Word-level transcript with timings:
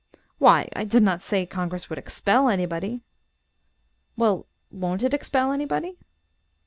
"Why 0.39 0.67
I 0.75 0.83
did 0.83 1.03
not 1.03 1.21
say 1.21 1.45
Congress 1.45 1.87
would 1.87 1.99
expel 1.99 2.49
anybody." 2.49 3.01
"Well 4.17 4.47
won't 4.71 5.03
it 5.03 5.13
expel 5.13 5.51
anybody?" 5.51 5.99